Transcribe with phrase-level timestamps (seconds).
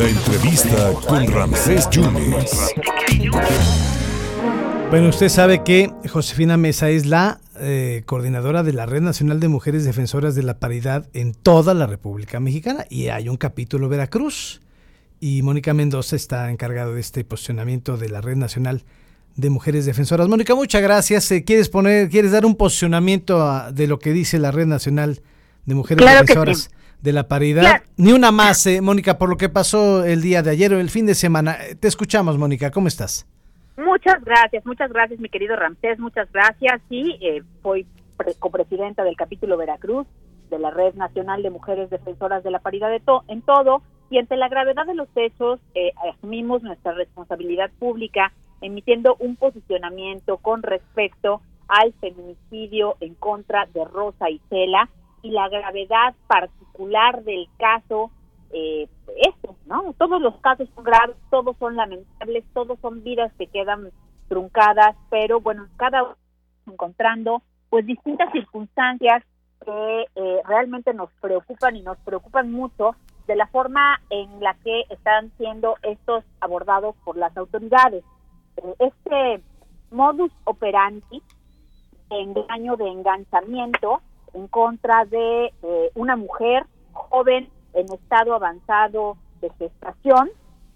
[0.00, 2.72] La entrevista con Ramsés Yunes.
[4.88, 9.48] Bueno, usted sabe que Josefina Mesa es la eh, coordinadora de la Red Nacional de
[9.48, 14.62] Mujeres Defensoras de la Paridad en toda la República Mexicana y hay un capítulo Veracruz.
[15.20, 18.84] Y Mónica Mendoza está encargada de este posicionamiento de la Red Nacional
[19.36, 20.28] de Mujeres Defensoras.
[20.28, 21.30] Mónica, muchas gracias.
[21.30, 25.20] Eh, ¿Quieres poner, quieres dar un posicionamiento de lo que dice la Red Nacional
[25.66, 26.70] de Mujeres Defensoras
[27.02, 27.82] de la Paridad?
[27.96, 30.90] Ni una más, eh, Mónica, por lo que pasó el día de ayer o el
[30.90, 31.56] fin de semana.
[31.78, 32.70] Te escuchamos, Mónica.
[32.70, 33.26] ¿Cómo estás?
[33.76, 35.98] Muchas gracias, muchas gracias, mi querido Ramsés.
[35.98, 36.80] Muchas gracias.
[36.88, 37.86] Sí, eh, soy
[38.38, 40.06] copresidenta del capítulo Veracruz
[40.50, 44.36] de la Red Nacional de Mujeres Defensoras de la Paridad de en todo y ante
[44.36, 51.40] la gravedad de los hechos eh, asumimos nuestra responsabilidad pública emitiendo un posicionamiento con respecto
[51.68, 54.90] al feminicidio en contra de Rosa Isela
[55.22, 58.10] y la gravedad particular del caso,
[58.52, 59.94] eh, esto, ¿no?
[59.98, 63.90] Todos los casos son graves, todos son lamentables, todos son vidas que quedan
[64.28, 66.16] truncadas, pero bueno, cada uno
[66.66, 69.22] encontrando pues distintas circunstancias
[69.64, 72.94] que eh, realmente nos preocupan y nos preocupan mucho
[73.26, 78.04] de la forma en la que están siendo estos abordados por las autoridades
[78.78, 79.42] este
[79.90, 81.22] modus operandi
[82.08, 84.00] de engaño, de enganchamiento
[84.34, 90.30] en contra de eh, una mujer joven en estado avanzado de gestación,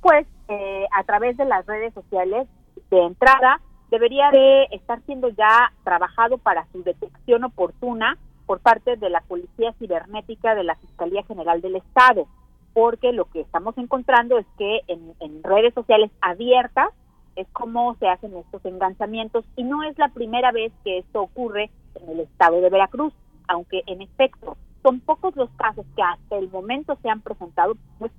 [0.00, 2.48] pues eh, a través de las redes sociales
[2.90, 9.10] de entrada debería de estar siendo ya trabajado para su detección oportuna por parte de
[9.10, 12.26] la Policía Cibernética de la Fiscalía General del Estado,
[12.72, 16.90] porque lo que estamos encontrando es que en redes sociales abiertas
[17.38, 21.70] es cómo se hacen estos enganchamientos y no es la primera vez que esto ocurre
[21.94, 23.14] en el estado de Veracruz,
[23.48, 28.12] aunque en efecto son pocos los casos que hasta el momento se han presentado, pues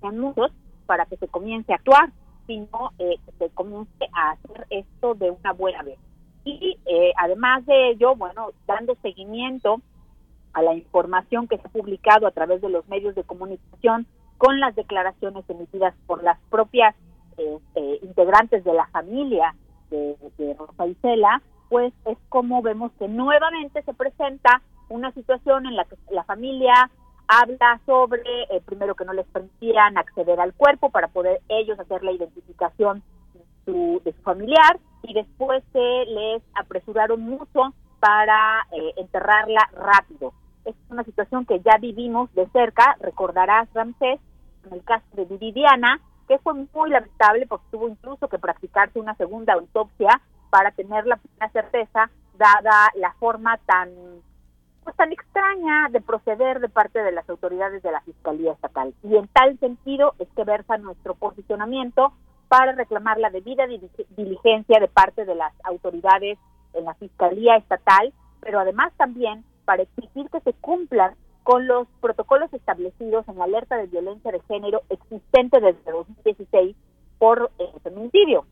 [0.00, 0.50] sean muchos
[0.86, 2.10] para que se comience a actuar,
[2.46, 5.98] sino eh, que se comience a hacer esto de una buena vez.
[6.44, 9.82] Y eh, además de ello, bueno, dando seguimiento
[10.54, 14.06] a la información que se ha publicado a través de los medios de comunicación
[14.38, 16.94] con las declaraciones emitidas por las propias
[17.36, 19.54] este, integrantes de la familia
[19.90, 20.16] de,
[20.58, 25.96] Rosa Isela, pues es como vemos que nuevamente se presenta una situación en la que
[26.10, 26.90] la familia
[27.28, 32.02] habla sobre, eh, primero que no les permitían acceder al cuerpo para poder ellos hacer
[32.02, 33.02] la identificación
[33.64, 40.32] de su, familiar y después se les apresuraron mucho para eh, enterrarla rápido.
[40.64, 44.20] Es una situación que ya vivimos de cerca, recordarás Ramsés,
[44.66, 49.14] en el caso de Viviana, que fue muy lamentable porque tuvo incluso que practicarse una
[49.14, 50.20] segunda autopsia
[50.50, 51.18] para tener la
[51.52, 53.90] certeza, dada la forma tan
[54.84, 58.94] pues tan extraña de proceder de parte de las autoridades de la Fiscalía Estatal.
[59.02, 62.12] Y en tal sentido es que versa nuestro posicionamiento
[62.48, 63.66] para reclamar la debida
[64.16, 66.38] diligencia de parte de las autoridades
[66.74, 72.52] en la Fiscalía Estatal, pero además también para exigir que se cumplan con los protocolos
[72.52, 76.76] establecidos en la alerta de violencia de género existente desde 2016
[77.18, 78.44] por eh, feminicidio.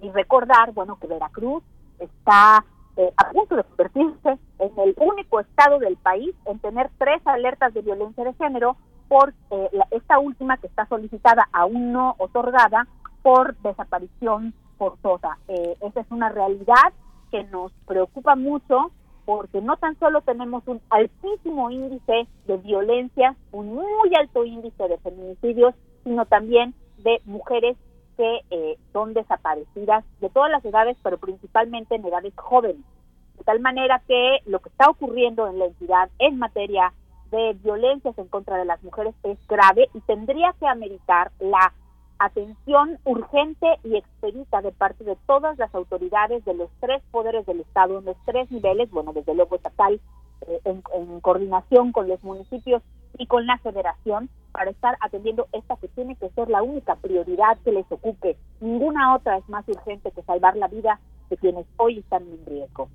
[0.00, 1.62] Y recordar, bueno, que Veracruz
[1.98, 2.64] está
[2.96, 7.72] eh, a punto de convertirse en el único estado del país en tener tres alertas
[7.74, 8.76] de violencia de género
[9.08, 12.86] por eh, esta última que está solicitada aún no otorgada
[13.22, 15.38] por desaparición forzosa.
[15.46, 16.92] esa es una realidad
[17.30, 18.90] que nos preocupa mucho
[19.24, 24.98] porque no tan solo tenemos un altísimo índice de violencia, un muy alto índice de
[24.98, 27.76] feminicidios, sino también de mujeres
[28.16, 32.84] que eh, son desaparecidas de todas las edades, pero principalmente en edades jóvenes.
[33.38, 36.92] De tal manera que lo que está ocurriendo en la entidad en materia
[37.30, 41.72] de violencias en contra de las mujeres es grave y tendría que ameritar la
[42.18, 47.60] atención urgente y expedita de parte de todas las autoridades de los tres poderes del
[47.60, 50.00] Estado, en los tres niveles, bueno, desde luego estatal,
[50.46, 52.82] eh, en, en, coordinación con los municipios
[53.18, 57.58] y con la federación, para estar atendiendo esta que tiene que ser la única prioridad
[57.64, 58.36] que les ocupe.
[58.60, 61.00] Ninguna otra es más urgente que salvar la vida
[61.30, 62.88] de quienes hoy están en riesgo.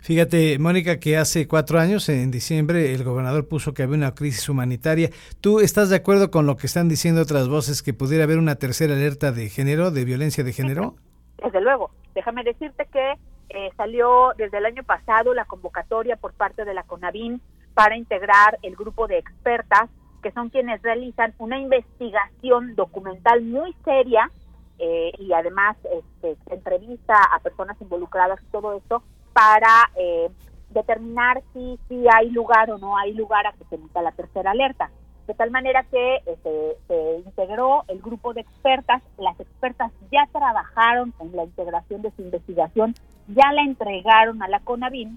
[0.00, 4.48] Fíjate, Mónica, que hace cuatro años, en diciembre, el gobernador puso que había una crisis
[4.48, 5.10] humanitaria.
[5.40, 8.54] ¿Tú estás de acuerdo con lo que están diciendo otras voces, que pudiera haber una
[8.54, 10.94] tercera alerta de género, de violencia de género?
[11.42, 11.90] Desde luego.
[12.14, 13.12] Déjame decirte que
[13.50, 17.40] eh, salió desde el año pasado la convocatoria por parte de la CONAVIN
[17.78, 19.88] para integrar el grupo de expertas
[20.20, 24.32] que son quienes realizan una investigación documental muy seria
[24.80, 30.28] eh, y además este, entrevista a personas involucradas y todo esto para eh,
[30.70, 34.50] determinar si, si hay lugar o no hay lugar a que se emita la tercera
[34.50, 34.90] alerta.
[35.28, 41.14] de tal manera que eh, se, integró el grupo de expertas, las expertas ya trabajaron
[41.20, 42.96] en la integración de su investigación,
[43.28, 45.16] ya la entregaron a la CONAVIN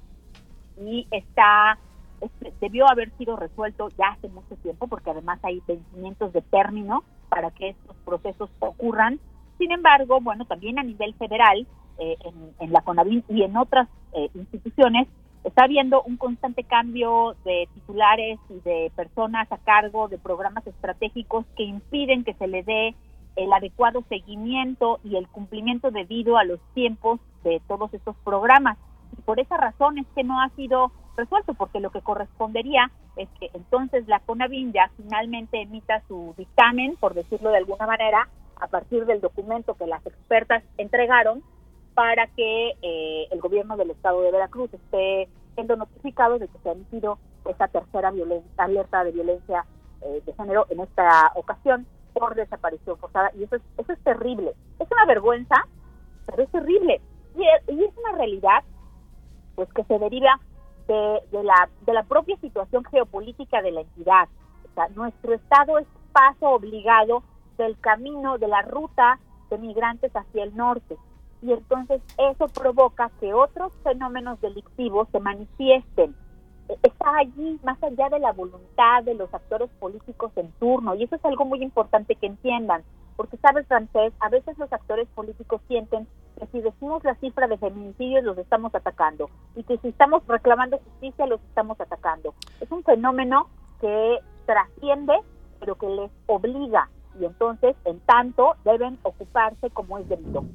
[0.80, 1.80] y está
[2.60, 7.52] debió haber sido resuelto ya hace mucho tiempo porque además hay vencimientos de término para
[7.52, 9.20] que estos procesos ocurran.
[9.58, 12.18] Sin embargo, bueno, también a nivel federal, eh,
[12.60, 15.08] en, la CONAVIN y en otras eh, instituciones,
[15.44, 21.46] está habiendo un constante cambio de titulares y de personas a cargo de programas estratégicos
[21.58, 22.96] que impiden que se le dé
[23.36, 28.78] el adecuado seguimiento y el cumplimiento debido a los tiempos de todos estos programas.
[29.18, 33.30] Y por esa razón es que no ha sido resuelto, porque lo que correspondería es
[33.40, 38.28] que entonces la CONAVIN ya finalmente emita su dictamen, por decirlo de alguna manera,
[38.60, 41.44] a partir del documento que las expertas entregaron
[41.94, 46.70] para que eh, el gobierno del estado de Veracruz esté siendo notificado de que se
[46.70, 47.18] ha emitido
[47.50, 48.14] esta tercera
[48.58, 49.66] alerta de violencia
[50.02, 54.54] eh, de género en esta ocasión por desaparición forzada y eso es, eso es terrible.
[54.80, 55.56] Es una vergüenza,
[56.26, 57.02] pero es terrible.
[57.36, 58.64] Y es, y es una realidad
[59.56, 60.40] pues que se deriva
[60.94, 64.28] de, la, de la propia situación geopolítica de la entidad.
[64.70, 67.24] O sea, nuestro estado es paso obligado
[67.58, 70.98] del camino, de la ruta de migrantes hacia el norte
[71.42, 76.16] y entonces eso provoca que otros fenómenos delictivos se manifiesten.
[76.70, 81.04] E, está allí más allá de la voluntad de los actores políticos en turno y
[81.04, 82.84] eso es algo muy importante que entiendan,
[83.16, 86.08] porque sabes, francés, a veces los actores políticos sienten
[86.42, 90.80] que si decimos la cifra de feminicidios los estamos atacando y que si estamos reclamando
[90.80, 92.34] justicia los estamos atacando.
[92.60, 93.48] Es un fenómeno
[93.80, 94.18] que
[94.48, 95.14] trasciende,
[95.60, 96.90] pero que les obliga
[97.20, 100.46] y entonces, en tanto, deben ocuparse como es delito.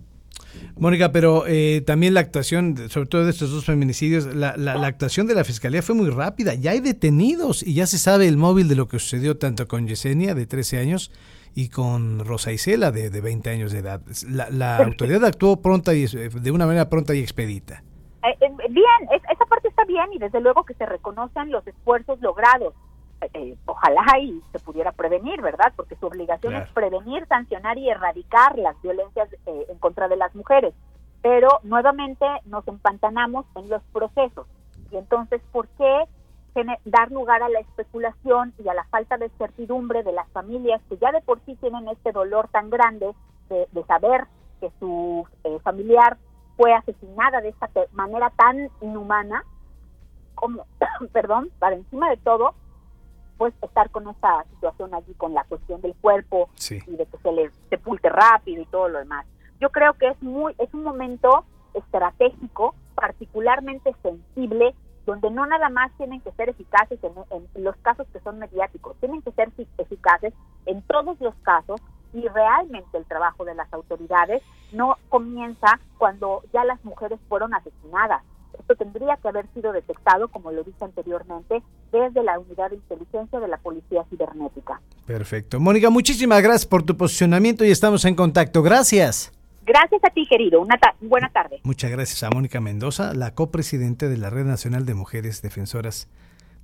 [0.78, 5.26] Mónica, pero eh, también la actuación, sobre todo de estos dos feminicidios, la, la, actuación
[5.26, 6.54] de la fiscalía fue muy rápida.
[6.54, 9.86] Ya hay detenidos y ya se sabe el móvil de lo que sucedió tanto con
[9.86, 11.10] Yesenia, de 13 años,
[11.54, 14.02] y con Rosa Isela, de, de 20 años de edad.
[14.28, 17.82] La, la autoridad actuó pronta y de una manera pronta y expedita.
[18.22, 22.20] Eh, eh, bien, esa parte está bien y desde luego que se reconocen los esfuerzos
[22.20, 22.74] logrados.
[23.32, 25.72] Eh, ojalá y se pudiera prevenir, ¿verdad?
[25.74, 30.34] Porque su obligación es prevenir, sancionar y erradicar las violencias eh, en contra de las
[30.34, 30.74] mujeres.
[31.22, 34.46] Pero nuevamente nos empantanamos en los procesos.
[34.90, 36.04] Y entonces, ¿por qué
[36.84, 40.96] dar lugar a la especulación y a la falta de certidumbre de las familias que
[40.96, 43.14] ya de por sí tienen este dolor tan grande
[43.48, 44.26] de, saber
[44.60, 46.16] que su eh, familiar
[46.56, 49.44] fue asesinada de esta manera tan inhumana?
[50.34, 50.64] Como,
[51.12, 52.54] perdón, para encima de todo,
[53.36, 57.32] pues estar con esa situación allí con la cuestión del cuerpo y de que se
[57.32, 59.26] le sepulte rápido y todo lo demás.
[59.60, 61.44] Yo creo que es muy es un momento
[61.74, 64.74] estratégico particularmente sensible
[65.06, 69.22] donde no nada más tienen que ser eficaces en, los casos que son mediáticos, tienen
[69.22, 70.34] que ser eficaces
[70.66, 71.80] en todos los casos
[72.12, 74.42] y realmente el trabajo de las autoridades
[74.72, 78.22] no comienza cuando ya las mujeres fueron asesinadas,
[78.58, 81.62] esto tendría que haber sido detectado, como lo dije anteriormente,
[81.92, 84.80] desde la unidad de inteligencia de la Policía Cibernética.
[85.06, 85.60] Perfecto.
[85.60, 88.62] Mónica, muchísimas gracias por tu posicionamiento y estamos en contacto.
[88.62, 89.32] Gracias.
[89.64, 90.60] Gracias a ti, querido.
[90.60, 91.60] Una buena tarde.
[91.64, 96.08] Muchas gracias a Mónica Mendoza, la copresidente de la Red Nacional de Mujeres Defensoras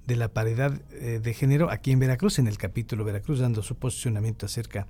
[0.06, 3.76] de la Paridad eh, de Género aquí en Veracruz, en el capítulo Veracruz, dando su
[3.76, 4.86] posicionamiento acerca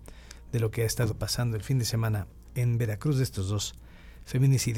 [0.53, 3.75] de lo que ha estado pasando el fin de semana en Veracruz de estos dos
[4.25, 4.71] feminicidios.